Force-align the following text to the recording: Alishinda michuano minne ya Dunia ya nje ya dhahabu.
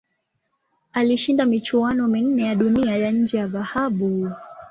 Alishinda 0.93 1.45
michuano 1.45 2.07
minne 2.07 2.43
ya 2.43 2.55
Dunia 2.55 2.97
ya 2.97 3.11
nje 3.11 3.37
ya 3.37 3.47
dhahabu. 3.47 4.31